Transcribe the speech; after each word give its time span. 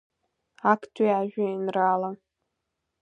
Актәи 0.71 1.11
ажәеинраала… 1.19 2.11